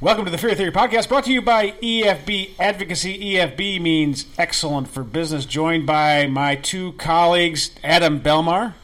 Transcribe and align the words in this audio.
Welcome 0.00 0.26
to 0.26 0.30
the 0.30 0.38
Fear 0.38 0.54
Theory 0.54 0.70
Podcast, 0.70 1.08
brought 1.08 1.24
to 1.24 1.32
you 1.32 1.42
by 1.42 1.72
EFB 1.72 2.50
Advocacy. 2.60 3.34
EFB 3.34 3.80
means 3.80 4.26
excellent 4.38 4.86
for 4.86 5.02
business. 5.02 5.44
Joined 5.44 5.86
by 5.86 6.28
my 6.28 6.54
two 6.54 6.92
colleagues, 6.92 7.72
Adam 7.82 8.20
Belmar 8.20 8.74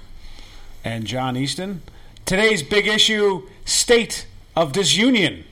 and 0.83 1.07
John 1.07 1.37
Easton. 1.37 1.83
Today's 2.27 2.65
big 2.65 2.89
issue 2.89 3.47
state 3.65 4.27
of 4.57 4.73
disunion. 4.73 5.45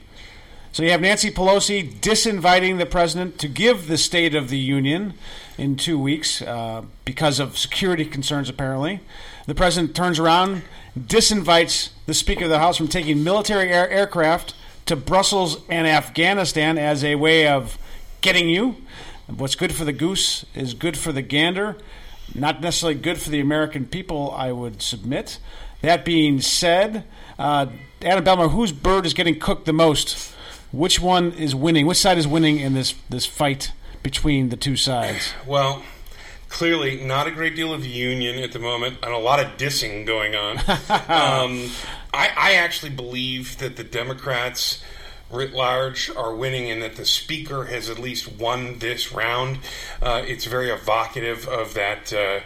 So 0.72 0.82
you 0.82 0.90
have 0.90 1.00
Nancy 1.00 1.30
Pelosi 1.30 1.94
disinviting 2.00 2.78
the 2.78 2.86
president 2.86 3.38
to 3.38 3.46
give 3.46 3.86
the 3.86 3.98
State 3.98 4.34
of 4.34 4.48
the 4.48 4.58
Union 4.58 5.14
in 5.56 5.76
two 5.76 5.96
weeks 5.96 6.42
uh, 6.42 6.82
because 7.04 7.38
of 7.38 7.56
security 7.56 8.04
concerns, 8.04 8.48
apparently. 8.48 8.98
The 9.46 9.54
president 9.54 9.94
turns 9.94 10.18
around, 10.18 10.62
disinvites 10.98 11.90
the 12.06 12.14
Speaker 12.14 12.46
of 12.46 12.50
the 12.50 12.58
House 12.58 12.76
from 12.78 12.88
taking 12.88 13.22
military 13.22 13.70
air- 13.70 13.88
aircraft 13.88 14.54
to 14.86 14.96
Brussels 14.96 15.58
and 15.68 15.86
Afghanistan 15.86 16.78
as 16.78 17.04
a 17.04 17.14
way 17.14 17.46
of 17.46 17.78
getting 18.20 18.48
you. 18.48 18.76
What's 19.26 19.54
good 19.54 19.74
for 19.74 19.84
the 19.84 19.92
goose 19.92 20.44
is 20.54 20.74
good 20.74 20.96
for 20.96 21.12
the 21.12 21.22
gander. 21.22 21.76
Not 22.34 22.60
necessarily 22.60 22.98
good 22.98 23.18
for 23.18 23.30
the 23.30 23.40
American 23.40 23.86
people, 23.86 24.30
I 24.32 24.52
would 24.52 24.82
submit. 24.82 25.38
That 25.80 26.04
being 26.04 26.40
said, 26.40 27.04
uh, 27.38 27.66
Adam 28.02 28.24
Belmar, 28.24 28.50
whose 28.50 28.72
bird 28.72 29.06
is 29.06 29.14
getting 29.14 29.38
cooked 29.38 29.66
the 29.66 29.72
most? 29.72 30.32
Which 30.72 31.00
one 31.00 31.32
is 31.32 31.54
winning? 31.54 31.86
Which 31.86 31.98
side 31.98 32.18
is 32.18 32.26
winning 32.26 32.58
in 32.58 32.74
this, 32.74 32.94
this 33.10 33.26
fight 33.26 33.72
between 34.02 34.48
the 34.48 34.56
two 34.56 34.76
sides? 34.76 35.32
Well, 35.46 35.82
clearly 36.52 37.02
not 37.02 37.26
a 37.26 37.30
great 37.30 37.56
deal 37.56 37.72
of 37.72 37.84
union 37.84 38.38
at 38.42 38.52
the 38.52 38.58
moment 38.58 38.98
and 39.02 39.12
a 39.12 39.18
lot 39.18 39.40
of 39.40 39.56
dissing 39.56 40.04
going 40.06 40.36
on. 40.36 40.58
um, 41.08 41.70
I, 42.12 42.30
I 42.36 42.54
actually 42.56 42.90
believe 42.90 43.58
that 43.58 43.76
the 43.76 43.84
Democrats 43.84 44.82
writ 45.30 45.54
large 45.54 46.10
are 46.10 46.34
winning 46.34 46.70
and 46.70 46.82
that 46.82 46.96
the 46.96 47.06
speaker 47.06 47.64
has 47.64 47.88
at 47.88 47.98
least 47.98 48.30
won 48.32 48.78
this 48.78 49.12
round. 49.12 49.60
Uh, 50.02 50.22
it's 50.26 50.44
very 50.44 50.68
evocative 50.68 51.48
of 51.48 51.72
that 51.72 52.12
uh, 52.12 52.40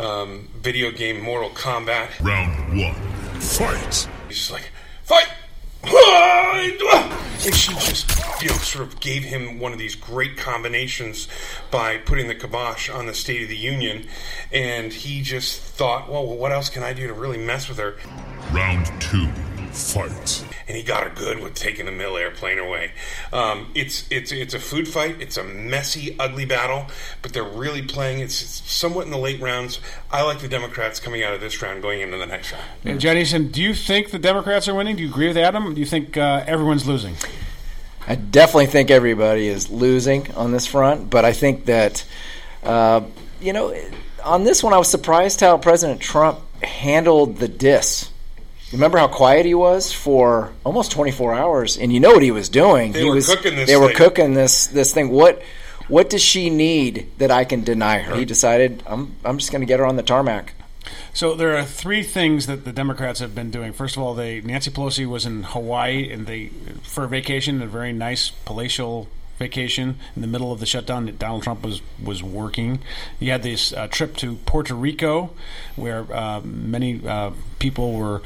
um, 0.00 0.48
video 0.54 0.90
game 0.90 1.22
Mortal 1.22 1.50
Kombat. 1.50 2.20
Round 2.22 2.78
one, 2.78 2.94
fight! 3.40 4.06
He's 4.28 4.36
just 4.36 4.50
like, 4.52 4.70
fight! 5.02 5.28
And 7.46 7.54
she 7.54 7.72
just, 7.74 8.10
you 8.42 8.48
know, 8.48 8.56
sort 8.56 8.88
of 8.88 8.98
gave 8.98 9.22
him 9.22 9.60
one 9.60 9.72
of 9.72 9.78
these 9.78 9.94
great 9.94 10.36
combinations 10.36 11.28
by 11.70 11.96
putting 11.98 12.26
the 12.26 12.34
kibosh 12.34 12.90
on 12.90 13.06
the 13.06 13.14
State 13.14 13.42
of 13.42 13.48
the 13.48 13.56
Union. 13.56 14.08
And 14.52 14.92
he 14.92 15.22
just 15.22 15.60
thought, 15.60 16.10
well, 16.10 16.26
what 16.26 16.50
else 16.50 16.68
can 16.70 16.82
I 16.82 16.92
do 16.92 17.06
to 17.06 17.14
really 17.14 17.38
mess 17.38 17.68
with 17.68 17.78
her? 17.78 17.96
Round 18.52 18.86
two, 19.00 19.28
fight! 19.76 20.44
and 20.68 20.76
he 20.76 20.82
got 20.82 21.04
her 21.04 21.10
good 21.10 21.40
with 21.40 21.54
taking 21.54 21.86
the 21.86 21.92
mill 21.92 22.16
airplane 22.16 22.58
away. 22.58 22.90
Um, 23.32 23.70
it's 23.74 24.06
it's 24.10 24.32
it's 24.32 24.54
a 24.54 24.58
food 24.58 24.88
fight. 24.88 25.20
It's 25.20 25.36
a 25.36 25.44
messy, 25.44 26.16
ugly 26.18 26.44
battle, 26.44 26.86
but 27.22 27.32
they're 27.32 27.44
really 27.44 27.82
playing. 27.82 28.20
It's, 28.20 28.42
it's 28.42 28.72
somewhat 28.72 29.04
in 29.04 29.12
the 29.12 29.18
late 29.18 29.40
rounds. 29.40 29.80
I 30.10 30.22
like 30.22 30.40
the 30.40 30.48
Democrats 30.48 30.98
coming 30.98 31.22
out 31.22 31.34
of 31.34 31.40
this 31.40 31.60
round, 31.62 31.82
going 31.82 32.00
into 32.00 32.16
the 32.16 32.26
next 32.26 32.52
round. 32.52 32.64
And 32.84 33.00
John 33.00 33.16
do 33.50 33.62
you 33.62 33.74
think 33.74 34.10
the 34.10 34.18
Democrats 34.18 34.68
are 34.68 34.74
winning? 34.74 34.96
Do 34.96 35.02
you 35.02 35.08
agree 35.08 35.28
with 35.28 35.36
Adam? 35.36 35.72
Do 35.74 35.80
you 35.80 35.86
think 35.86 36.16
uh, 36.16 36.44
everyone's 36.46 36.86
losing? 36.86 37.14
I 38.08 38.14
definitely 38.14 38.66
think 38.66 38.90
everybody 38.90 39.48
is 39.48 39.70
losing 39.70 40.32
on 40.34 40.52
this 40.52 40.66
front, 40.66 41.10
but 41.10 41.24
I 41.24 41.32
think 41.32 41.64
that, 41.64 42.04
uh, 42.62 43.02
you 43.40 43.52
know, 43.52 43.74
on 44.22 44.44
this 44.44 44.62
one, 44.62 44.72
I 44.72 44.78
was 44.78 44.88
surprised 44.88 45.40
how 45.40 45.58
President 45.58 46.00
Trump 46.00 46.38
handled 46.62 47.38
the 47.38 47.48
diss. 47.48 48.10
Remember 48.72 48.98
how 48.98 49.08
quiet 49.08 49.46
he 49.46 49.54
was 49.54 49.92
for 49.92 50.52
almost 50.64 50.90
24 50.90 51.34
hours, 51.34 51.78
and 51.78 51.92
you 51.92 52.00
know 52.00 52.12
what 52.12 52.22
he 52.22 52.32
was 52.32 52.48
doing. 52.48 52.92
They 52.92 53.02
he 53.02 53.08
were 53.08 53.14
was, 53.14 53.26
cooking 53.28 53.54
this 53.56 53.68
They 53.68 53.76
were 53.76 53.88
thing. 53.88 53.96
cooking 53.96 54.34
this 54.34 54.66
this 54.66 54.92
thing. 54.92 55.10
What 55.10 55.42
what 55.88 56.10
does 56.10 56.22
she 56.22 56.50
need 56.50 57.08
that 57.18 57.30
I 57.30 57.44
can 57.44 57.62
deny 57.62 57.98
her? 57.98 58.16
He 58.16 58.24
decided 58.24 58.82
I'm 58.86 59.14
I'm 59.24 59.38
just 59.38 59.52
going 59.52 59.62
to 59.62 59.66
get 59.66 59.78
her 59.78 59.86
on 59.86 59.96
the 59.96 60.02
tarmac. 60.02 60.54
So 61.14 61.34
there 61.34 61.56
are 61.56 61.64
three 61.64 62.02
things 62.02 62.46
that 62.46 62.64
the 62.64 62.72
Democrats 62.72 63.20
have 63.20 63.34
been 63.34 63.50
doing. 63.50 63.72
First 63.72 63.96
of 63.96 64.02
all, 64.02 64.14
they 64.14 64.40
Nancy 64.40 64.70
Pelosi 64.70 65.06
was 65.06 65.26
in 65.26 65.44
Hawaii 65.44 66.10
and 66.10 66.26
they 66.26 66.48
for 66.82 67.04
a 67.04 67.08
vacation, 67.08 67.62
a 67.62 67.66
very 67.66 67.92
nice 67.92 68.30
palatial 68.30 69.08
vacation 69.38 69.96
in 70.14 70.22
the 70.22 70.28
middle 70.28 70.50
of 70.50 70.60
the 70.60 70.66
shutdown 70.66 71.04
that 71.06 71.18
Donald 71.18 71.42
Trump 71.42 71.62
was 71.62 71.82
was 72.02 72.22
working. 72.22 72.80
He 73.20 73.28
had 73.28 73.42
this 73.42 73.72
uh, 73.72 73.86
trip 73.88 74.16
to 74.16 74.36
Puerto 74.46 74.74
Rico, 74.74 75.30
where 75.76 76.06
uh, 76.12 76.40
many 76.42 77.06
uh, 77.06 77.30
people 77.58 77.92
were 77.94 78.22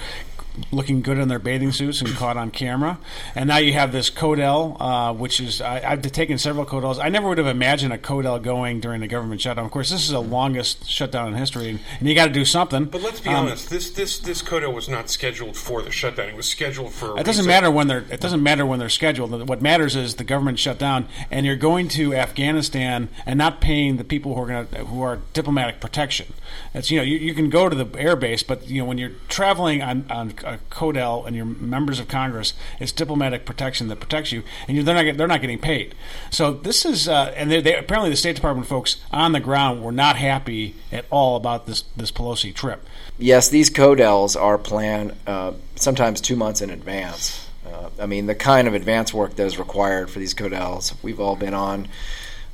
looking 0.72 1.00
good 1.02 1.18
in 1.18 1.28
their 1.28 1.38
bathing 1.38 1.72
suits 1.72 2.00
and 2.00 2.10
caught 2.16 2.36
on 2.36 2.50
camera. 2.50 2.98
And 3.34 3.48
now 3.48 3.58
you 3.58 3.72
have 3.72 3.92
this 3.92 4.10
CODEL, 4.10 4.76
uh, 4.80 5.12
which 5.14 5.40
is 5.40 5.60
I, 5.60 5.80
I've 5.92 6.02
taken 6.12 6.38
several 6.38 6.66
CODELs. 6.66 6.98
I 7.02 7.08
never 7.08 7.28
would 7.28 7.38
have 7.38 7.46
imagined 7.46 7.92
a 7.92 7.98
CODEL 7.98 8.42
going 8.42 8.80
during 8.80 9.00
the 9.00 9.06
government 9.06 9.40
shutdown. 9.40 9.64
Of 9.64 9.70
course, 9.70 9.90
this 9.90 10.02
is 10.02 10.10
the 10.10 10.22
longest 10.22 10.88
shutdown 10.88 11.28
in 11.28 11.34
history, 11.34 11.70
and, 11.70 11.80
and 11.98 12.08
you 12.08 12.14
got 12.14 12.26
to 12.26 12.32
do 12.32 12.44
something. 12.44 12.86
But 12.86 13.02
let's 13.02 13.20
be 13.20 13.30
Um, 13.30 13.46
honest. 13.46 13.70
This 13.70 13.90
this 13.90 14.18
this 14.18 14.42
coda 14.42 14.70
was 14.70 14.88
not 14.88 15.10
scheduled 15.10 15.56
for 15.56 15.82
the 15.82 15.90
shutdown. 15.90 16.28
It 16.28 16.36
was 16.36 16.46
scheduled 16.48 16.92
for. 16.92 17.16
a 17.16 17.20
It 17.20 17.26
doesn't 17.26 17.46
matter 17.46 17.70
when 17.70 17.88
they're. 17.88 18.04
It 18.10 18.20
doesn't 18.20 18.42
matter 18.42 18.66
when 18.66 18.78
they're 18.78 18.88
scheduled. 18.88 19.48
What 19.48 19.62
matters 19.62 19.96
is 19.96 20.16
the 20.16 20.24
government 20.24 20.58
shut 20.58 20.78
down, 20.78 21.08
and 21.30 21.46
you're 21.46 21.56
going 21.56 21.88
to 21.88 22.14
Afghanistan 22.14 23.08
and 23.26 23.38
not 23.38 23.60
paying 23.60 23.96
the 23.96 24.04
people 24.04 24.34
who 24.34 24.42
are 24.42 24.46
going 24.46 24.66
to, 24.66 24.84
who 24.84 25.02
are 25.02 25.18
diplomatic 25.32 25.80
protection. 25.80 26.32
It's 26.74 26.90
you 26.90 26.98
know 26.98 27.04
you, 27.04 27.16
you 27.18 27.34
can 27.34 27.50
go 27.50 27.68
to 27.68 27.76
the 27.76 27.98
air 27.98 28.16
base, 28.16 28.42
but 28.42 28.68
you 28.68 28.82
know 28.82 28.86
when 28.86 28.98
you're 28.98 29.12
traveling 29.28 29.82
on 29.82 30.04
on 30.10 30.32
a 30.44 30.58
CODEL 30.70 31.26
and 31.26 31.36
you're 31.36 31.44
members 31.44 31.98
of 31.98 32.08
Congress, 32.08 32.54
it's 32.78 32.92
diplomatic 32.92 33.44
protection 33.44 33.88
that 33.88 34.00
protects 34.00 34.32
you, 34.32 34.42
and 34.66 34.86
they're 34.86 35.04
not 35.04 35.16
they're 35.16 35.26
not 35.26 35.40
getting 35.40 35.58
paid. 35.58 35.94
So 36.30 36.52
this 36.52 36.84
is 36.84 37.08
uh, 37.08 37.32
and 37.36 37.50
they, 37.50 37.60
they 37.60 37.76
apparently 37.76 38.10
the 38.10 38.16
State 38.16 38.36
Department 38.36 38.66
folks 38.66 38.96
on 39.10 39.32
the 39.32 39.40
ground 39.40 39.82
were 39.82 39.92
not 39.92 40.16
happy 40.16 40.74
at 40.92 41.04
all 41.10 41.36
about 41.36 41.66
this 41.66 41.82
this 41.96 42.10
Pelosi 42.10 42.54
trip. 42.54 42.86
Yes, 43.18 43.48
these 43.48 43.70
CODELs 43.70 44.40
are 44.40 44.58
planned 44.58 45.14
uh, 45.26 45.52
sometimes 45.76 46.20
two 46.20 46.36
months 46.36 46.60
in 46.60 46.70
advance. 46.70 47.46
Uh, 47.66 47.90
I 48.00 48.06
mean, 48.06 48.26
the 48.26 48.34
kind 48.34 48.66
of 48.66 48.74
advance 48.74 49.12
work 49.14 49.36
that 49.36 49.46
is 49.46 49.58
required 49.58 50.10
for 50.10 50.18
these 50.18 50.34
CODELs, 50.34 50.94
we've 51.02 51.20
all 51.20 51.36
been 51.36 51.54
on 51.54 51.88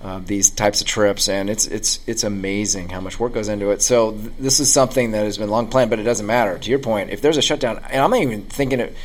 uh, 0.02 0.20
these 0.24 0.50
types 0.50 0.80
of 0.80 0.86
trips, 0.86 1.28
and 1.28 1.48
it's 1.48 1.66
it's 1.66 2.00
it's 2.06 2.22
amazing 2.24 2.90
how 2.90 3.00
much 3.00 3.18
work 3.18 3.32
goes 3.32 3.48
into 3.48 3.70
it. 3.70 3.82
So 3.82 4.12
th- 4.12 4.32
this 4.38 4.60
is 4.60 4.72
something 4.72 5.12
that 5.12 5.24
has 5.24 5.38
been 5.38 5.50
long 5.50 5.68
planned, 5.68 5.90
but 5.90 5.98
it 5.98 6.04
doesn't 6.04 6.26
matter. 6.26 6.58
To 6.58 6.70
your 6.70 6.78
point, 6.78 7.10
if 7.10 7.20
there's 7.20 7.38
a 7.38 7.42
shutdown, 7.42 7.80
and 7.90 8.02
I'm 8.02 8.10
not 8.10 8.20
even 8.20 8.42
thinking 8.42 8.80
it. 8.80 8.96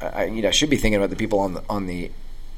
I, 0.00 0.26
you 0.26 0.42
know, 0.42 0.48
I 0.48 0.52
should 0.52 0.70
be 0.70 0.76
thinking 0.76 0.96
about 0.96 1.10
the 1.10 1.16
people 1.16 1.40
on 1.40 1.54
the 1.54 1.64
on 1.68 1.86
the 1.86 2.10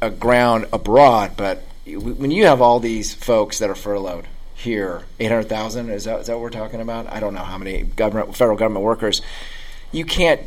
uh, 0.02 0.10
ground 0.10 0.66
abroad, 0.72 1.32
but 1.36 1.62
when 1.86 2.30
you 2.30 2.46
have 2.46 2.60
all 2.60 2.80
these 2.80 3.14
folks 3.14 3.58
that 3.58 3.70
are 3.70 3.74
furloughed 3.74 4.26
here, 4.54 5.04
eight 5.18 5.30
hundred 5.30 5.48
thousand 5.48 5.90
is 5.90 6.04
that 6.04 6.20
is 6.20 6.26
that 6.26 6.34
what 6.34 6.42
we're 6.42 6.50
talking 6.50 6.80
about? 6.80 7.06
I 7.06 7.20
don't 7.20 7.34
know 7.34 7.42
how 7.42 7.58
many 7.58 7.82
government 7.82 8.36
federal 8.36 8.56
government 8.56 8.84
workers. 8.84 9.22
You 9.92 10.04
can't 10.04 10.40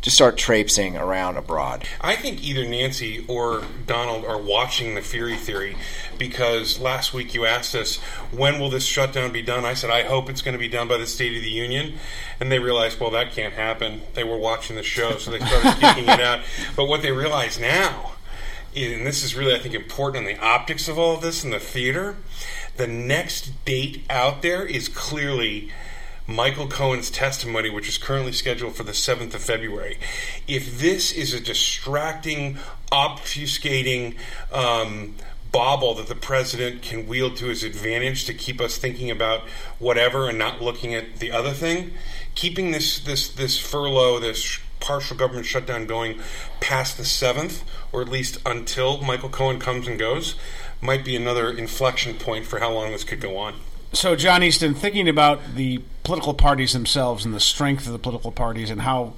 just 0.00 0.16
start 0.16 0.36
traipsing 0.38 0.96
around 0.96 1.36
abroad. 1.36 1.84
I 2.00 2.14
think 2.14 2.42
either 2.42 2.64
Nancy 2.64 3.24
or 3.26 3.64
Donald 3.86 4.24
are 4.24 4.40
watching 4.40 4.94
the 4.94 5.02
Fury 5.02 5.36
Theory 5.36 5.76
because 6.18 6.78
last 6.78 7.12
week 7.12 7.34
you 7.34 7.44
asked 7.44 7.74
us 7.74 7.96
when 8.30 8.60
will 8.60 8.70
this 8.70 8.84
shutdown 8.84 9.32
be 9.32 9.42
done. 9.42 9.64
I 9.64 9.74
said 9.74 9.90
I 9.90 10.04
hope 10.04 10.30
it's 10.30 10.40
going 10.40 10.52
to 10.52 10.58
be 10.58 10.68
done 10.68 10.86
by 10.86 10.98
the 10.98 11.06
State 11.06 11.36
of 11.36 11.42
the 11.42 11.50
Union, 11.50 11.94
and 12.38 12.50
they 12.50 12.60
realized 12.60 13.00
well 13.00 13.10
that 13.10 13.32
can't 13.32 13.54
happen. 13.54 14.02
They 14.14 14.22
were 14.22 14.38
watching 14.38 14.76
the 14.76 14.84
show, 14.84 15.16
so 15.18 15.32
they 15.32 15.40
started 15.40 15.80
kicking 15.80 16.08
it 16.08 16.20
out. 16.20 16.40
But 16.76 16.84
what 16.86 17.02
they 17.02 17.10
realize 17.10 17.58
now, 17.58 18.12
and 18.76 19.04
this 19.04 19.24
is 19.24 19.34
really 19.34 19.54
I 19.54 19.58
think 19.58 19.74
important 19.74 20.28
in 20.28 20.36
the 20.36 20.44
optics 20.44 20.86
of 20.88 20.96
all 20.96 21.16
of 21.16 21.22
this 21.22 21.42
in 21.42 21.50
the 21.50 21.58
theater, 21.58 22.16
the 22.76 22.86
next 22.86 23.64
date 23.64 24.04
out 24.08 24.42
there 24.42 24.64
is 24.64 24.88
clearly. 24.88 25.72
Michael 26.28 26.68
Cohen's 26.68 27.10
testimony, 27.10 27.70
which 27.70 27.88
is 27.88 27.96
currently 27.96 28.32
scheduled 28.32 28.76
for 28.76 28.82
the 28.82 28.92
7th 28.92 29.32
of 29.32 29.42
February. 29.42 29.98
If 30.46 30.78
this 30.78 31.10
is 31.10 31.32
a 31.32 31.40
distracting, 31.40 32.58
obfuscating 32.92 34.14
um, 34.52 35.14
bauble 35.50 35.94
that 35.94 36.06
the 36.06 36.14
president 36.14 36.82
can 36.82 37.06
wield 37.06 37.38
to 37.38 37.46
his 37.46 37.64
advantage 37.64 38.26
to 38.26 38.34
keep 38.34 38.60
us 38.60 38.76
thinking 38.76 39.10
about 39.10 39.48
whatever 39.78 40.28
and 40.28 40.36
not 40.36 40.60
looking 40.60 40.94
at 40.94 41.16
the 41.16 41.32
other 41.32 41.52
thing, 41.52 41.92
keeping 42.34 42.72
this 42.72 42.98
this 42.98 43.30
this 43.30 43.58
furlough, 43.58 44.20
this 44.20 44.60
partial 44.80 45.16
government 45.16 45.46
shutdown 45.46 45.86
going 45.86 46.20
past 46.60 46.98
the 46.98 47.04
7th, 47.04 47.62
or 47.90 48.02
at 48.02 48.08
least 48.10 48.36
until 48.44 49.00
Michael 49.00 49.30
Cohen 49.30 49.58
comes 49.58 49.88
and 49.88 49.98
goes, 49.98 50.34
might 50.82 51.06
be 51.06 51.16
another 51.16 51.50
inflection 51.50 52.14
point 52.14 52.44
for 52.44 52.58
how 52.58 52.70
long 52.70 52.92
this 52.92 53.02
could 53.02 53.20
go 53.20 53.38
on. 53.38 53.54
So, 53.92 54.16
John 54.16 54.42
Easton, 54.42 54.74
thinking 54.74 55.08
about 55.08 55.54
the 55.54 55.80
political 56.04 56.34
parties 56.34 56.72
themselves 56.72 57.24
and 57.24 57.34
the 57.34 57.40
strength 57.40 57.86
of 57.86 57.92
the 57.92 57.98
political 57.98 58.30
parties 58.30 58.70
and 58.70 58.82
how 58.82 59.14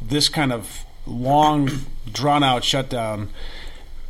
this 0.00 0.28
kind 0.28 0.52
of 0.52 0.84
long, 1.06 1.70
drawn 2.12 2.42
out 2.42 2.64
shutdown, 2.64 3.30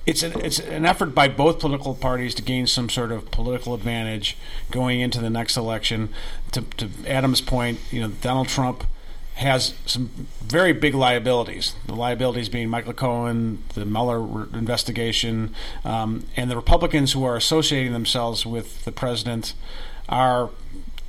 it's 0.07 0.23
an, 0.23 0.39
it's 0.41 0.59
an 0.59 0.85
effort 0.85 1.15
by 1.15 1.29
both 1.29 1.59
political 1.61 1.95
parties 1.95 2.35
to 2.35 2.43
gain 2.43 2.67
some 2.67 2.91
sort 2.91 3.11
of 3.11 3.31
political 3.31 3.73
advantage 3.73 4.37
going 4.71 5.01
into 5.01 5.21
the 5.21 5.31
next 5.31 5.57
election. 5.57 6.11
To, 6.53 6.63
to 6.77 6.91
Adam's 7.07 7.41
point, 7.41 7.79
you 7.91 8.01
know, 8.01 8.09
Donald 8.21 8.49
Trump 8.49 8.85
has 9.35 9.75
some 9.85 10.29
very 10.43 10.73
big 10.73 10.95
liabilities. 10.95 11.75
The 11.87 11.95
liabilities 11.95 12.49
being 12.49 12.69
Michael 12.69 12.93
Cohen, 12.93 13.63
the 13.75 13.85
Mueller 13.85 14.45
investigation, 14.57 15.55
um, 15.85 16.25
and 16.37 16.51
the 16.51 16.57
Republicans 16.57 17.13
who 17.13 17.25
are 17.25 17.37
associating 17.37 17.93
themselves 17.93 18.47
with 18.47 18.85
the 18.85 18.93
president 18.93 19.55
are, 20.09 20.51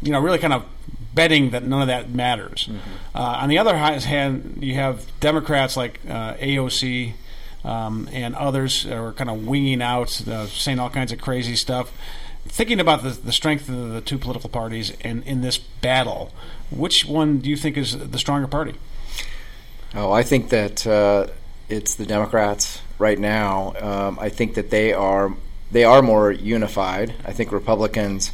you 0.02 0.12
know, 0.12 0.20
really 0.20 0.40
kind 0.40 0.54
of 0.54 0.66
betting 1.14 1.52
that 1.52 1.64
none 1.64 1.82
of 1.82 1.88
that 1.88 2.10
matters. 2.10 2.68
Mm-hmm. 2.68 3.18
Uh, 3.18 3.20
on 3.20 3.50
the 3.50 3.60
other 3.60 3.78
hand, 3.78 4.58
you 4.60 4.74
have 4.74 5.06
Democrats 5.20 5.78
like 5.78 6.00
uh, 6.10 6.34
AOC. 6.36 7.14
Um, 7.64 8.08
and 8.12 8.36
others 8.36 8.86
are 8.86 9.12
kind 9.14 9.28
of 9.28 9.48
winging 9.48 9.82
out, 9.82 10.28
uh, 10.28 10.46
saying 10.46 10.78
all 10.78 10.92
kinds 10.92 11.12
of 11.12 11.20
crazy 11.20 11.56
stuff 11.56 11.92
thinking 12.46 12.80
about 12.80 13.04
the, 13.04 13.10
the 13.10 13.32
strength 13.32 13.68
of 13.70 13.92
the 13.92 14.02
two 14.02 14.18
political 14.18 14.50
parties 14.50 14.92
in, 15.02 15.24
in 15.24 15.42
this 15.42 15.58
battle, 15.58 16.32
which 16.72 17.06
one 17.06 17.40
do 17.40 17.50
you 17.50 17.58
think 17.58 17.78
is 17.78 17.98
the 17.98 18.20
stronger 18.20 18.48
party? 18.48 18.76
Oh, 19.94 20.12
I 20.12 20.24
think 20.24 20.50
that 20.50 20.86
uh, 20.86 21.28
it's 21.70 21.96
the 21.96 22.06
Democrats 22.06 22.82
right 23.00 23.18
now. 23.18 23.74
Um, 23.80 24.20
I 24.20 24.30
think 24.30 24.56
that 24.56 24.70
they 24.70 24.94
are 24.94 25.34
they 25.72 25.84
are 25.84 26.02
more 26.02 26.32
unified. 26.32 27.14
I 27.26 27.34
think 27.34 27.52
Republicans 27.52 28.32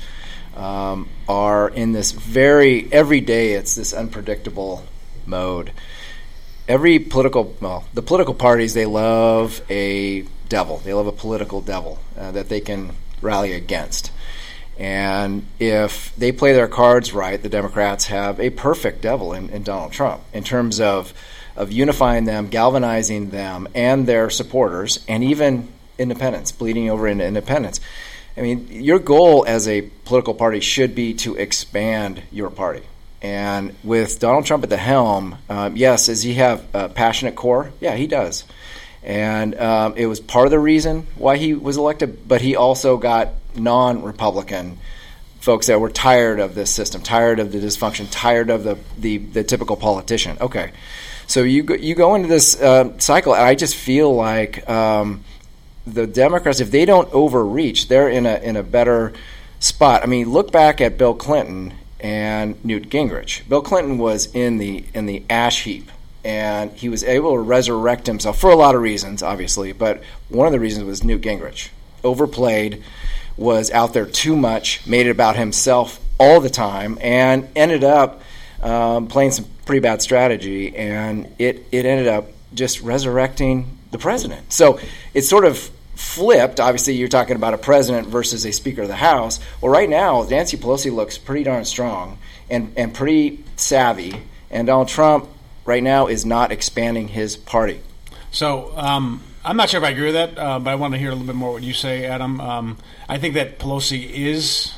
um, 0.56 1.10
are 1.28 1.70
in 1.70 1.92
this 1.94 2.12
very 2.12 2.92
every 2.92 3.22
day. 3.22 3.54
It's 3.54 3.76
this 3.76 3.94
unpredictable 3.94 4.86
mode. 5.26 5.72
Every 6.68 7.00
political 7.00 7.56
well, 7.62 7.86
the 7.94 8.02
political 8.02 8.34
parties 8.34 8.74
they 8.74 8.86
love 8.86 9.62
a 9.70 10.26
devil. 10.50 10.78
They 10.80 10.94
love 10.94 11.08
a 11.08 11.12
political 11.12 11.62
devil 11.62 12.00
uh, 12.18 12.32
that 12.32 12.50
they 12.50 12.60
can 12.60 12.92
rally 13.22 13.54
against. 13.54 14.12
And 14.78 15.46
if 15.60 16.16
they 16.16 16.32
play 16.32 16.54
their 16.54 16.68
cards 16.68 17.14
right, 17.14 17.42
the 17.42 17.50
Democrats 17.50 18.06
have 18.08 18.40
a 18.40 18.50
perfect 18.50 19.02
devil 19.02 19.34
in, 19.34 19.50
in 19.50 19.64
Donald 19.64 19.92
Trump 19.92 20.22
in 20.34 20.44
terms 20.44 20.80
of 20.80 21.14
of 21.56 21.72
unifying 21.72 22.26
them, 22.26 22.48
galvanizing 22.48 23.30
them 23.30 23.68
and 23.76 24.08
their 24.08 24.30
supporters, 24.30 25.04
and 25.08 25.24
even 25.24 25.68
independents, 26.00 26.52
bleeding 26.52 26.90
over 26.90 27.08
into 27.08 27.26
independents. 27.26 27.80
I 28.38 28.42
mean, 28.42 28.68
your 28.70 29.00
goal 29.00 29.46
as 29.46 29.68
a 29.68 29.82
political 29.82 30.34
party 30.34 30.62
should 30.62 30.96
be 30.96 31.14
to 31.16 31.36
expand 31.36 32.24
your 32.32 32.50
party. 32.50 32.84
And 33.22 33.76
with 33.84 34.20
Donald 34.20 34.46
Trump 34.46 34.64
at 34.64 34.70
the 34.70 34.78
helm, 34.78 35.38
um, 35.50 35.76
yes, 35.76 36.08
does 36.08 36.24
he 36.24 36.36
have 36.36 36.66
a 36.74 36.90
passionate 36.90 37.36
core? 37.36 37.72
Yeah, 37.82 37.96
he 37.96 38.08
does 38.08 38.46
and 39.04 39.56
um, 39.60 39.94
it 39.96 40.06
was 40.06 40.20
part 40.20 40.46
of 40.46 40.52
the 40.52 40.60
reason 40.60 41.08
why 41.16 41.38
he 41.38 41.54
was 41.54 41.78
elected. 41.78 42.28
But 42.28 42.42
he 42.42 42.56
also 42.56 42.98
got 42.98 43.30
non-Republican 43.56 44.78
folks 45.40 45.68
that 45.68 45.82
were 45.82 45.90
tired 45.90 46.40
of 46.40 46.56
this 46.56 46.74
system, 46.74 47.02
tired 47.02 47.40
of 47.40 47.52
the 47.52 47.60
dysfunction, 47.60 48.08
tired 48.12 48.50
of 48.50 48.64
the 48.64 48.78
the, 48.98 49.18
the 49.18 49.44
typical 49.44 49.76
politician. 49.76 50.38
Okay, 50.40 50.72
so 51.28 51.44
you 51.44 51.64
go, 51.64 51.74
you 51.74 51.96
go 51.96 52.16
into 52.16 52.28
this 52.28 52.60
uh, 52.62 52.98
cycle, 53.00 53.34
and 53.34 53.44
I 53.44 53.56
just 53.56 53.76
feel 53.76 54.14
like 54.14 54.70
um, 54.70 55.24
the 55.86 56.08
Democrats, 56.08 56.60
if 56.60 56.72
they 56.72 56.86
don't 56.86 57.12
overreach, 57.14 57.88
they're 57.88 58.10
in 58.10 58.26
a 58.26 58.36
in 58.38 58.56
a 58.56 58.64
better 58.64 59.14
spot. 59.60 60.04
I 60.04 60.06
mean, 60.06 60.30
look 60.30 60.52
back 60.52 60.80
at 60.80 60.98
Bill 60.98 61.14
Clinton 61.14 61.74
and 62.00 62.64
Newt 62.64 62.90
Gingrich. 62.90 63.48
Bill 63.48 63.62
Clinton 63.62 63.98
was 63.98 64.34
in 64.34 64.58
the 64.58 64.86
in 64.94 65.08
the 65.08 65.24
ash 65.30 65.64
heap 65.64 65.90
and 66.24 66.72
he 66.72 66.90
was 66.90 67.04
able 67.04 67.34
to 67.34 67.40
resurrect 67.40 68.08
himself 68.08 68.40
for 68.40 68.52
a 68.52 68.56
lot 68.56 68.76
of 68.76 68.82
reasons, 68.82 69.24
obviously. 69.24 69.72
But 69.72 70.02
one 70.30 70.48
of 70.48 70.54
the 70.54 70.60
reasons 70.60 70.86
was 70.86 71.04
Newt 71.04 71.22
Gingrich 71.22 71.70
overplayed, 72.04 72.84
was 73.38 73.72
out 73.72 73.94
there 73.94 74.06
too 74.06 74.36
much, 74.36 74.86
made 74.86 75.08
it 75.08 75.12
about 75.12 75.36
himself 75.36 76.00
all 76.20 76.40
the 76.40 76.50
time, 76.50 76.98
and 77.02 77.48
ended 77.56 77.84
up 77.84 78.22
um, 78.62 79.08
playing 79.08 79.32
some 79.32 79.46
pretty 79.66 79.80
bad 79.80 80.02
strategy, 80.02 80.76
and 80.76 81.34
it 81.40 81.66
it 81.72 81.86
ended 81.86 82.08
up 82.08 82.28
just 82.54 82.82
resurrecting 82.82 83.78
the 83.92 83.98
president. 83.98 84.52
So 84.52 84.80
it's 85.14 85.30
sort 85.30 85.46
of 85.46 85.58
flipped. 85.96 86.60
Obviously, 86.60 86.94
you're 86.94 87.08
talking 87.08 87.36
about 87.36 87.54
a 87.54 87.58
president 87.58 88.08
versus 88.08 88.46
a 88.46 88.52
Speaker 88.52 88.84
of 88.84 88.88
the 88.88 88.96
House. 88.96 89.40
Well, 89.62 89.72
right 89.72 89.90
now, 89.90 90.24
Nancy 90.24 90.58
Pelosi 90.58 90.94
looks 90.94 91.18
pretty 91.18 91.44
darn 91.44 91.66
strong 91.66 92.18
and, 92.50 92.74
and 92.76 92.94
pretty 92.94 93.44
savvy, 93.56 94.16
and 94.50 94.68
Donald 94.68 94.90
Trump 94.90 95.28
right 95.66 95.84
now 95.84 96.08
is 96.08 96.26
not 96.26 96.52
expanding 96.52 97.10
his 97.10 97.38
party. 97.38 97.82
So 98.32 98.72
um, 98.78 99.22
I'm 99.44 99.58
not 99.58 99.70
sure 99.70 99.80
if 99.80 99.84
I 99.84 99.92
agree 99.92 100.06
with 100.06 100.14
that, 100.14 100.38
uh, 100.38 100.60
but 100.60 100.70
I 100.70 100.76
want 100.76 100.94
to 100.94 101.00
hear 101.00 101.10
a 101.10 101.14
little 101.14 101.28
bit 101.28 101.36
more 101.36 101.52
what 101.52 101.64
you 101.64 101.74
say, 101.74 102.06
Adam. 102.06 102.40
Um, 102.40 102.78
I 103.10 103.18
think 103.18 103.34
that 103.34 103.60
Pelosi 103.60 104.10
is 104.10 104.74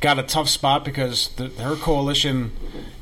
got 0.00 0.18
a 0.18 0.22
tough 0.22 0.48
spot 0.48 0.84
because 0.84 1.28
the, 1.36 1.48
her 1.62 1.76
coalition 1.76 2.52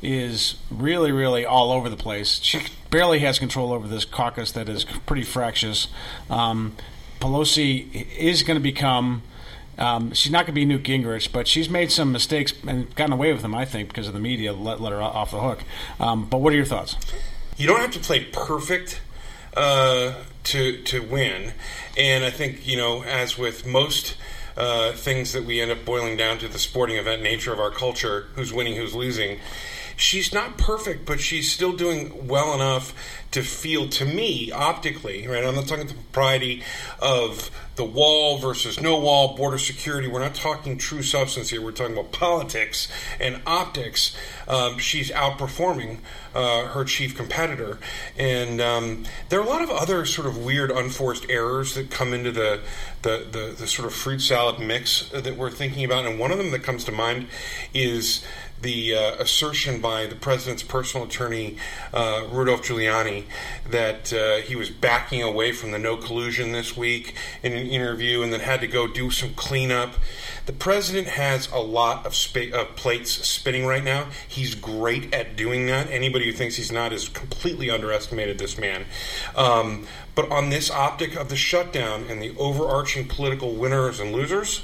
is 0.01 0.55
really, 0.71 1.11
really 1.11 1.45
all 1.45 1.71
over 1.71 1.89
the 1.89 1.97
place. 1.97 2.39
She 2.41 2.61
barely 2.89 3.19
has 3.19 3.39
control 3.39 3.73
over 3.73 3.87
this 3.87 4.05
caucus 4.05 4.53
that 4.53 4.69
is 4.69 4.85
pretty 5.05 5.23
fractious. 5.23 5.87
Um, 6.29 6.75
Pelosi 7.19 8.09
is 8.17 8.43
going 8.43 8.55
to 8.55 8.63
become. 8.63 9.21
Um, 9.77 10.13
she's 10.13 10.31
not 10.31 10.45
going 10.45 10.47
to 10.47 10.53
be 10.53 10.65
Newt 10.65 10.83
Gingrich, 10.83 11.31
but 11.31 11.47
she's 11.47 11.69
made 11.69 11.91
some 11.91 12.11
mistakes 12.11 12.53
and 12.67 12.93
gotten 12.95 13.13
away 13.13 13.33
with 13.33 13.41
them, 13.41 13.55
I 13.55 13.65
think, 13.65 13.89
because 13.89 14.07
of 14.07 14.13
the 14.13 14.19
media 14.19 14.53
let, 14.53 14.79
let 14.79 14.91
her 14.91 15.01
off 15.01 15.31
the 15.31 15.39
hook. 15.39 15.63
Um, 15.99 16.25
but 16.25 16.39
what 16.39 16.53
are 16.53 16.55
your 16.55 16.65
thoughts? 16.65 16.95
You 17.57 17.67
don't 17.67 17.79
have 17.79 17.91
to 17.91 17.99
play 17.99 18.25
perfect 18.25 19.01
uh, 19.55 20.13
to 20.45 20.81
to 20.83 21.01
win, 21.01 21.53
and 21.97 22.23
I 22.23 22.31
think 22.31 22.67
you 22.67 22.77
know, 22.77 23.03
as 23.03 23.37
with 23.37 23.65
most. 23.65 24.17
Uh, 24.55 24.91
things 24.91 25.33
that 25.33 25.43
we 25.45 25.59
end 25.59 25.71
up 25.71 25.83
boiling 25.83 26.15
down 26.15 26.37
to 26.37 26.47
the 26.47 26.59
sporting 26.59 26.95
event 26.97 27.23
nature 27.23 27.51
of 27.51 27.59
our 27.59 27.71
culture 27.71 28.27
who's 28.35 28.53
winning, 28.53 28.75
who's 28.75 28.93
losing 28.93 29.39
she's 29.95 30.33
not 30.33 30.57
perfect, 30.57 31.05
but 31.05 31.19
she's 31.19 31.51
still 31.51 31.73
doing 31.73 32.27
well 32.27 32.53
enough 32.53 32.93
to 33.31 33.41
feel 33.41 33.89
to 33.89 34.05
me 34.05 34.51
optically, 34.51 35.27
right? 35.27 35.43
I'm 35.43 35.55
not 35.55 35.67
talking 35.67 35.87
the 35.87 35.93
propriety 35.93 36.63
of 37.01 37.49
the 37.75 37.83
wall 37.83 38.37
versus 38.37 38.79
no 38.79 38.99
wall, 38.99 39.35
border 39.35 39.57
security. 39.57 40.07
We're 40.07 40.19
not 40.19 40.35
talking 40.35 40.77
true 40.77 41.01
substance 41.01 41.49
here. 41.49 41.61
We're 41.61 41.71
talking 41.71 41.93
about 41.93 42.11
politics 42.11 42.87
and 43.19 43.41
optics. 43.47 44.15
Um, 44.47 44.77
she's 44.77 45.09
outperforming 45.11 45.99
uh, 46.35 46.67
her 46.67 46.83
chief 46.83 47.15
competitor, 47.15 47.79
and 48.17 48.61
um, 48.61 49.05
there 49.29 49.39
are 49.39 49.45
a 49.45 49.49
lot 49.49 49.61
of 49.61 49.69
other 49.69 50.05
sort 50.05 50.27
of 50.27 50.37
weird, 50.37 50.71
unforced 50.71 51.25
errors 51.29 51.73
that 51.75 51.89
come 51.89 52.13
into 52.13 52.31
the, 52.31 52.61
the 53.01 53.27
the, 53.31 53.55
the 53.57 53.67
sort 53.67 53.87
of 53.87 53.93
fruit 53.93 54.19
salad 54.19 54.59
mix 54.59 55.09
that 55.09 55.37
we're 55.37 55.51
thinking 55.51 55.83
about. 55.83 56.05
And 56.05 56.19
one 56.19 56.31
of 56.31 56.37
them 56.37 56.51
that 56.51 56.63
comes 56.63 56.83
to 56.85 56.91
mind 56.91 57.27
is 57.73 58.23
the 58.63 58.95
uh, 58.95 59.15
assertion 59.19 59.79
by 59.79 60.07
the 60.07 60.15
president's 60.15 60.63
personal 60.63 61.05
attorney, 61.05 61.57
uh, 61.93 62.25
Rudolph 62.31 62.63
Giuliani, 62.63 63.25
that 63.69 64.11
uh, 64.11 64.37
he 64.37 64.55
was 64.55 64.69
backing 64.69 65.21
away 65.21 65.51
from 65.51 65.71
the 65.71 65.77
no 65.77 65.97
collusion 65.97 66.51
this 66.51 66.75
week 66.75 67.13
in 67.43 67.53
interview 67.67 68.21
and 68.21 68.31
then 68.31 68.39
had 68.39 68.61
to 68.61 68.67
go 68.67 68.87
do 68.87 69.11
some 69.11 69.33
cleanup. 69.33 69.93
The 70.45 70.53
president 70.53 71.07
has 71.07 71.49
a 71.51 71.59
lot 71.59 72.05
of 72.05 72.15
spa- 72.15 72.65
plates 72.75 73.11
spinning 73.11 73.65
right 73.65 73.83
now. 73.83 74.09
He's 74.27 74.55
great 74.55 75.13
at 75.13 75.35
doing 75.35 75.67
that. 75.67 75.89
Anybody 75.89 76.25
who 76.25 76.33
thinks 76.33 76.55
he's 76.55 76.71
not 76.71 76.91
has 76.91 77.07
completely 77.07 77.69
underestimated 77.69 78.39
this 78.39 78.57
man. 78.57 78.85
Um, 79.35 79.87
but 80.15 80.31
on 80.31 80.49
this 80.49 80.69
optic 80.69 81.15
of 81.15 81.29
the 81.29 81.35
shutdown 81.35 82.05
and 82.09 82.21
the 82.21 82.35
overarching 82.37 83.07
political 83.07 83.53
winners 83.55 83.99
and 83.99 84.11
losers, 84.11 84.63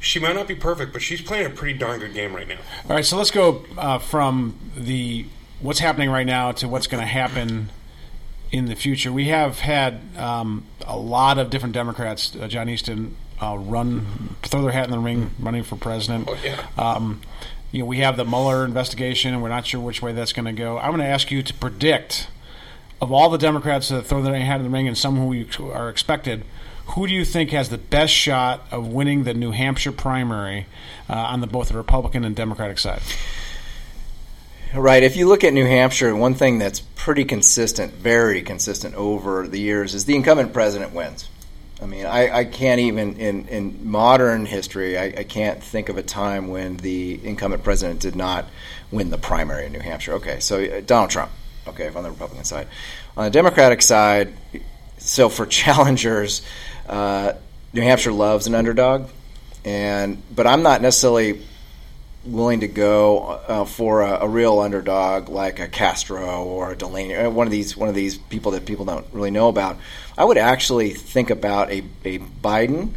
she 0.00 0.18
might 0.18 0.34
not 0.34 0.48
be 0.48 0.54
perfect, 0.54 0.92
but 0.92 1.02
she's 1.02 1.20
playing 1.20 1.46
a 1.46 1.50
pretty 1.50 1.78
darn 1.78 2.00
good 2.00 2.14
game 2.14 2.34
right 2.34 2.48
now. 2.48 2.58
All 2.88 2.96
right, 2.96 3.04
so 3.04 3.16
let's 3.16 3.30
go 3.30 3.64
uh, 3.78 3.98
from 3.98 4.58
the 4.76 5.26
what's 5.60 5.78
happening 5.78 6.10
right 6.10 6.26
now 6.26 6.52
to 6.52 6.68
what's 6.68 6.86
going 6.86 7.02
to 7.02 7.06
happen 7.06 7.68
in 8.52 8.66
the 8.66 8.74
future. 8.74 9.12
We 9.12 9.26
have 9.26 9.60
had 9.60 10.00
um, 10.16 10.64
a 10.86 10.96
lot 10.96 11.38
of 11.38 11.50
different 11.50 11.74
Democrats, 11.74 12.36
uh, 12.36 12.48
John 12.48 12.68
Easton, 12.68 13.16
uh, 13.40 13.56
run, 13.58 14.36
throw 14.42 14.62
their 14.62 14.72
hat 14.72 14.84
in 14.84 14.90
the 14.90 14.98
ring, 14.98 15.30
running 15.38 15.62
for 15.62 15.76
president. 15.76 16.28
Oh, 16.28 16.38
yeah. 16.42 16.66
Um, 16.76 17.22
you 17.72 17.80
know, 17.80 17.86
we 17.86 17.98
have 17.98 18.16
the 18.16 18.24
Mueller 18.24 18.64
investigation, 18.64 19.32
and 19.32 19.42
we're 19.42 19.48
not 19.48 19.66
sure 19.66 19.80
which 19.80 20.02
way 20.02 20.12
that's 20.12 20.32
going 20.32 20.46
to 20.46 20.52
go. 20.52 20.78
I'm 20.78 20.90
going 20.90 21.00
to 21.00 21.06
ask 21.06 21.30
you 21.30 21.42
to 21.42 21.54
predict 21.54 22.28
of 23.00 23.12
all 23.12 23.30
the 23.30 23.38
Democrats 23.38 23.88
that 23.88 24.02
throw 24.02 24.22
their 24.22 24.34
hat 24.34 24.56
in 24.56 24.64
the 24.64 24.70
ring 24.70 24.88
and 24.88 24.98
some 24.98 25.16
who 25.16 25.70
are 25.70 25.88
expected– 25.88 26.44
who 26.94 27.06
do 27.06 27.14
you 27.14 27.24
think 27.24 27.50
has 27.50 27.68
the 27.68 27.78
best 27.78 28.12
shot 28.12 28.66
of 28.70 28.88
winning 28.88 29.22
the 29.24 29.34
New 29.34 29.52
Hampshire 29.52 29.92
primary 29.92 30.66
uh, 31.08 31.14
on 31.14 31.40
the 31.40 31.46
both 31.46 31.68
the 31.68 31.76
Republican 31.76 32.24
and 32.24 32.34
Democratic 32.34 32.78
side? 32.78 33.00
Right. 34.72 35.02
If 35.02 35.16
you 35.16 35.26
look 35.26 35.42
at 35.42 35.52
New 35.52 35.66
Hampshire, 35.66 36.14
one 36.14 36.34
thing 36.34 36.60
that's 36.60 36.78
pretty 36.78 37.24
consistent, 37.24 37.92
very 37.92 38.40
consistent 38.40 38.94
over 38.94 39.48
the 39.48 39.58
years, 39.58 39.96
is 39.96 40.04
the 40.04 40.14
incumbent 40.14 40.52
president 40.52 40.92
wins. 40.92 41.28
I 41.82 41.86
mean, 41.86 42.06
I, 42.06 42.38
I 42.38 42.44
can't 42.44 42.80
even 42.80 43.16
in, 43.16 43.48
in 43.48 43.90
modern 43.90 44.46
history, 44.46 44.96
I, 44.96 45.06
I, 45.06 45.24
can't 45.24 45.62
think 45.62 45.88
of 45.88 45.96
a 45.96 46.02
time 46.02 46.48
when 46.48 46.76
the 46.76 47.18
incumbent 47.24 47.64
president 47.64 48.00
did 48.00 48.14
not 48.14 48.46
win 48.92 49.10
the 49.10 49.18
primary 49.18 49.66
in 49.66 49.72
New 49.72 49.80
Hampshire. 49.80 50.12
Okay, 50.14 50.40
so 50.40 50.62
uh, 50.62 50.82
Donald 50.82 51.10
Trump. 51.10 51.32
Okay, 51.66 51.88
on 51.88 52.02
the 52.02 52.10
Republican 52.10 52.44
side, 52.44 52.68
on 53.16 53.24
the 53.24 53.30
Democratic 53.30 53.82
side, 53.82 54.34
so 54.98 55.28
for 55.28 55.46
challengers, 55.46 56.42
uh, 56.88 57.32
New 57.72 57.82
Hampshire 57.82 58.12
loves 58.12 58.46
an 58.46 58.54
underdog, 58.54 59.08
and 59.64 60.22
but 60.34 60.46
I'm 60.46 60.62
not 60.62 60.82
necessarily 60.82 61.40
willing 62.24 62.60
to 62.60 62.68
go 62.68 63.18
uh, 63.48 63.64
for 63.64 64.02
a, 64.02 64.24
a, 64.24 64.28
real 64.28 64.60
underdog 64.60 65.28
like 65.28 65.58
a 65.58 65.68
Castro 65.68 66.44
or 66.44 66.72
a 66.72 66.76
Delaney, 66.76 67.14
uh, 67.14 67.30
one 67.30 67.46
of 67.46 67.50
these 67.50 67.76
one 67.76 67.88
of 67.88 67.94
these 67.94 68.18
people 68.18 68.52
that 68.52 68.66
people 68.66 68.84
don't 68.84 69.06
really 69.12 69.30
know 69.30 69.48
about, 69.48 69.78
I 70.18 70.24
would 70.24 70.38
actually 70.38 70.90
think 70.90 71.30
about 71.30 71.70
a, 71.70 71.82
a 72.04 72.18
Biden 72.18 72.90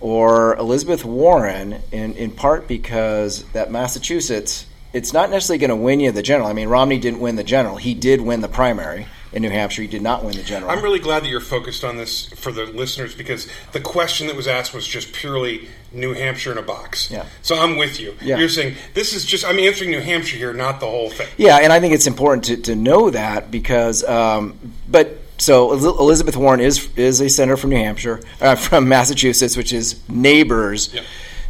or 0.00 0.56
Elizabeth 0.56 1.04
Warren 1.04 1.80
in 1.90 2.14
in 2.14 2.30
part 2.30 2.68
because 2.68 3.44
that 3.52 3.70
Massachusetts 3.70 4.66
it's 4.92 5.12
not 5.12 5.30
necessarily 5.30 5.58
going 5.58 5.70
to 5.70 5.76
win 5.76 5.98
you 5.98 6.12
the 6.12 6.22
general. 6.22 6.46
I 6.46 6.52
mean, 6.52 6.68
Romney 6.68 6.98
didn't 6.98 7.20
win 7.20 7.36
the 7.36 7.44
general; 7.44 7.76
he 7.76 7.94
did 7.94 8.20
win 8.20 8.42
the 8.42 8.48
primary 8.48 9.06
in 9.34 9.42
New 9.42 9.50
Hampshire. 9.50 9.82
He 9.82 9.88
did 9.88 10.02
not 10.02 10.24
win 10.24 10.36
the 10.36 10.42
general. 10.42 10.70
I'm 10.70 10.82
really 10.82 11.00
glad 11.00 11.24
that 11.24 11.28
you're 11.28 11.40
focused 11.40 11.84
on 11.84 11.96
this 11.96 12.26
for 12.30 12.52
the 12.52 12.66
listeners 12.66 13.14
because 13.14 13.48
the 13.72 13.80
question 13.80 14.28
that 14.28 14.36
was 14.36 14.46
asked 14.46 14.72
was 14.72 14.86
just 14.86 15.12
purely 15.12 15.68
New 15.92 16.14
Hampshire 16.14 16.52
in 16.52 16.58
a 16.58 16.62
box. 16.62 17.10
Yeah. 17.10 17.26
So 17.42 17.56
I'm 17.56 17.76
with 17.76 18.00
you. 18.00 18.14
Yeah. 18.22 18.38
You're 18.38 18.48
saying 18.48 18.76
this 18.94 19.12
is 19.12 19.24
just 19.24 19.44
I'm 19.44 19.58
answering 19.58 19.90
New 19.90 20.00
Hampshire 20.00 20.36
here, 20.36 20.52
not 20.54 20.80
the 20.80 20.86
whole 20.86 21.10
thing. 21.10 21.28
Yeah, 21.36 21.58
and 21.58 21.72
I 21.72 21.80
think 21.80 21.94
it's 21.94 22.06
important 22.06 22.44
to, 22.44 22.56
to 22.58 22.76
know 22.76 23.10
that 23.10 23.50
because, 23.50 24.04
um, 24.04 24.58
but 24.88 25.18
so 25.38 25.72
Elizabeth 25.72 26.36
Warren 26.36 26.60
is 26.60 26.88
is 26.96 27.20
a 27.20 27.28
senator 27.28 27.56
from 27.56 27.70
New 27.70 27.76
Hampshire, 27.76 28.20
uh, 28.40 28.54
from 28.54 28.88
Massachusetts, 28.88 29.56
which 29.56 29.72
is 29.72 30.00
neighbors. 30.08 30.94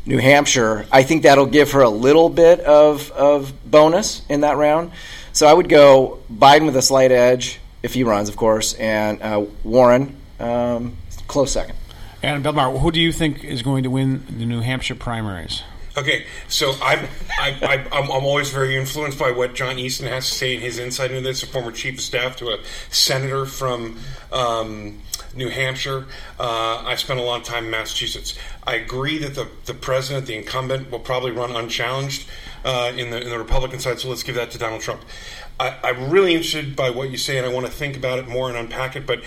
New 0.06 0.18
Hampshire. 0.18 0.84
I 0.92 1.02
think 1.02 1.22
that'll 1.22 1.46
give 1.46 1.72
her 1.72 1.80
a 1.80 1.88
little 1.88 2.28
bit 2.28 2.60
of, 2.60 3.10
of 3.12 3.70
bonus 3.70 4.20
in 4.28 4.42
that 4.42 4.58
round. 4.58 4.92
So 5.32 5.46
I 5.46 5.52
would 5.54 5.68
go 5.68 6.20
Biden 6.30 6.66
with 6.66 6.76
a 6.76 6.82
slight 6.82 7.10
edge, 7.10 7.58
if 7.84 7.92
he 7.92 8.02
runs, 8.02 8.30
of 8.30 8.36
course, 8.36 8.72
and 8.74 9.22
uh, 9.22 9.44
Warren, 9.62 10.16
um, 10.40 10.96
close 11.28 11.52
second. 11.52 11.76
And 12.22 12.42
Belmar, 12.42 12.80
who 12.80 12.90
do 12.90 12.98
you 12.98 13.12
think 13.12 13.44
is 13.44 13.60
going 13.60 13.82
to 13.82 13.90
win 13.90 14.24
the 14.26 14.46
New 14.46 14.60
Hampshire 14.60 14.94
primaries? 14.94 15.62
Okay, 15.94 16.24
so 16.48 16.72
I'm, 16.82 17.06
I, 17.38 17.86
am 17.92 18.10
I'm 18.10 18.10
always 18.10 18.50
very 18.50 18.74
influenced 18.74 19.18
by 19.18 19.30
what 19.30 19.54
John 19.54 19.78
Easton 19.78 20.06
has 20.06 20.26
to 20.30 20.34
say 20.34 20.54
in 20.54 20.62
his 20.62 20.78
insight 20.78 21.10
into 21.10 21.22
this. 21.22 21.42
A 21.42 21.46
former 21.46 21.70
chief 21.70 21.96
of 21.96 22.00
staff 22.00 22.36
to 22.36 22.48
a 22.48 22.58
senator 22.88 23.44
from 23.44 24.00
um, 24.32 25.02
New 25.36 25.50
Hampshire. 25.50 26.06
Uh, 26.40 26.82
I 26.86 26.94
spent 26.96 27.20
a 27.20 27.22
lot 27.22 27.42
of 27.42 27.46
time 27.46 27.66
in 27.66 27.70
Massachusetts. 27.70 28.34
I 28.66 28.76
agree 28.76 29.18
that 29.18 29.34
the, 29.34 29.46
the 29.66 29.74
president, 29.74 30.26
the 30.26 30.34
incumbent, 30.34 30.90
will 30.90 31.00
probably 31.00 31.32
run 31.32 31.54
unchallenged 31.54 32.28
uh, 32.64 32.92
in 32.96 33.10
the 33.10 33.20
in 33.20 33.28
the 33.28 33.38
Republican 33.38 33.78
side. 33.78 34.00
So 34.00 34.08
let's 34.08 34.22
give 34.22 34.34
that 34.36 34.50
to 34.52 34.58
Donald 34.58 34.80
Trump. 34.80 35.02
I, 35.58 35.76
I'm 35.82 36.10
really 36.10 36.34
interested 36.34 36.74
by 36.74 36.90
what 36.90 37.10
you 37.10 37.16
say, 37.16 37.38
and 37.38 37.46
I 37.46 37.50
want 37.50 37.66
to 37.66 37.72
think 37.72 37.96
about 37.96 38.18
it 38.18 38.28
more 38.28 38.48
and 38.48 38.56
unpack 38.56 38.96
it. 38.96 39.06
But 39.06 39.22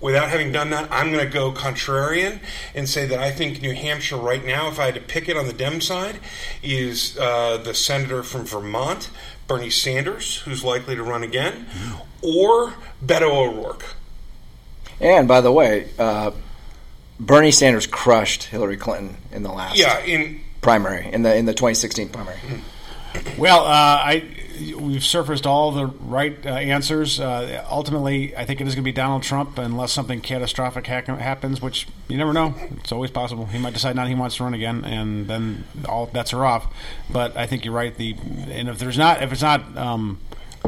without 0.00 0.28
having 0.30 0.52
done 0.52 0.70
that, 0.70 0.90
I'm 0.90 1.12
going 1.12 1.24
to 1.24 1.32
go 1.32 1.52
contrarian 1.52 2.40
and 2.74 2.88
say 2.88 3.06
that 3.06 3.18
I 3.18 3.30
think 3.30 3.60
New 3.62 3.74
Hampshire 3.74 4.16
right 4.16 4.44
now, 4.44 4.68
if 4.68 4.78
I 4.78 4.86
had 4.86 4.94
to 4.94 5.00
pick 5.00 5.28
it 5.28 5.36
on 5.36 5.46
the 5.46 5.52
Dem 5.52 5.80
side, 5.80 6.20
is 6.62 7.18
uh, 7.18 7.58
the 7.58 7.74
senator 7.74 8.22
from 8.22 8.44
Vermont, 8.44 9.10
Bernie 9.46 9.70
Sanders, 9.70 10.38
who's 10.40 10.64
likely 10.64 10.96
to 10.96 11.02
run 11.02 11.22
again, 11.22 11.66
or 12.22 12.74
Beto 13.04 13.30
O'Rourke. 13.30 13.84
And 15.00 15.28
by 15.28 15.40
the 15.40 15.52
way, 15.52 15.90
uh, 15.98 16.30
Bernie 17.20 17.50
Sanders 17.50 17.86
crushed 17.86 18.44
Hillary 18.44 18.76
Clinton 18.76 19.16
in 19.32 19.42
the 19.42 19.52
last 19.52 19.78
yeah 19.78 19.98
in 20.00 20.40
primary 20.60 21.10
in 21.12 21.22
the 21.22 21.34
in 21.34 21.46
the 21.46 21.54
2016 21.54 22.08
primary. 22.08 22.38
Well, 23.38 23.60
uh, 23.60 23.70
I 23.70 24.24
we've 24.78 25.04
surfaced 25.04 25.46
all 25.46 25.70
the 25.72 25.86
right 25.86 26.36
uh, 26.44 26.50
answers. 26.50 27.20
Uh, 27.20 27.64
ultimately, 27.70 28.36
I 28.36 28.44
think 28.44 28.60
it 28.60 28.66
is 28.66 28.74
going 28.74 28.82
to 28.82 28.88
be 28.88 28.92
Donald 28.92 29.22
Trump 29.22 29.58
unless 29.58 29.92
something 29.92 30.20
catastrophic 30.20 30.86
ha- 30.86 31.16
happens, 31.16 31.60
which 31.60 31.86
you 32.08 32.16
never 32.16 32.32
know. 32.32 32.54
It's 32.78 32.92
always 32.92 33.10
possible. 33.10 33.46
He 33.46 33.58
might 33.58 33.74
decide 33.74 33.96
not 33.96 34.08
he 34.08 34.14
wants 34.14 34.36
to 34.36 34.44
run 34.44 34.54
again, 34.54 34.84
and 34.84 35.26
then 35.26 35.64
all 35.88 36.06
bets 36.06 36.32
are 36.32 36.44
off. 36.44 36.72
But 37.10 37.36
I 37.36 37.46
think 37.46 37.64
you're 37.64 37.74
right. 37.74 37.94
The 37.94 38.16
and 38.50 38.68
if 38.68 38.78
there's 38.78 38.98
not 38.98 39.22
if 39.22 39.32
it's 39.32 39.42
not 39.42 39.76
um, 39.76 40.18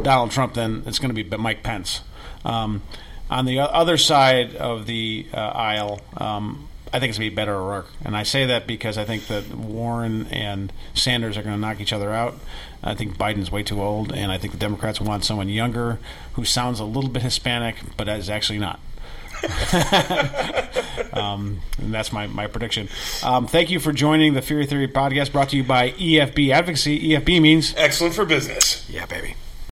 Donald 0.03 0.31
Trump, 0.31 0.55
then 0.55 0.83
it's 0.87 0.99
going 0.99 1.15
to 1.15 1.25
be 1.25 1.37
Mike 1.37 1.63
Pence. 1.63 2.03
Um, 2.45 2.83
on 3.31 3.45
the 3.45 3.61
other 3.61 3.97
side 3.99 4.57
of 4.57 4.87
the 4.87 5.27
uh, 5.35 5.39
aisle, 5.39 6.01
um, 6.17 6.69
I 6.93 7.01
think 7.01 7.11
it's 7.11 7.19
going 7.19 7.31
to 7.31 7.37
be 7.37 7.43
Beto 7.43 7.49
O'Rourke. 7.49 7.89
And 8.05 8.17
I 8.17 8.23
say 8.23 8.47
that 8.47 8.67
because 8.67 8.97
I 8.97 9.05
think 9.05 9.27
that 9.27 9.55
Warren 9.55 10.27
and 10.29 10.73
Sanders 10.95 11.37
are 11.37 11.43
going 11.43 11.55
to 11.55 11.61
knock 11.61 11.81
each 11.81 11.93
other 11.93 12.13
out. 12.13 12.35
I 12.83 12.95
think 12.95 13.19
Biden's 13.19 13.51
way 13.51 13.63
too 13.63 13.83
old, 13.83 14.13
and 14.13 14.31
I 14.31 14.39
think 14.39 14.53
the 14.53 14.59
Democrats 14.59 15.01
want 15.01 15.25
someone 15.25 15.49
younger 15.49 15.99
who 16.35 16.45
sounds 16.45 16.81
a 16.81 16.85
little 16.85 17.11
bit 17.11 17.23
Hispanic, 17.23 17.77
but 17.97 18.09
is 18.09 18.31
actually 18.31 18.59
not. 18.59 18.81
um, 21.13 21.61
and 21.79 21.95
that's 21.95 22.13
my, 22.13 22.27
my 22.27 22.47
prediction. 22.47 22.89
Um, 23.23 23.47
thank 23.47 23.71
you 23.71 23.81
for 23.81 23.93
joining 23.93 24.35
the 24.35 24.43
Fury 24.43 24.67
Theory 24.67 24.89
podcast 24.89 25.33
brought 25.33 25.51
to 25.51 25.57
you 25.57 25.65
by 25.65 25.91
EFB 25.93 26.51
Advocacy. 26.51 27.11
EFB 27.11 27.41
means 27.41 27.75
excellent 27.77 28.15
for 28.15 28.25
business. 28.25 28.89
Yeah, 28.89 29.07
baby. 29.07 29.35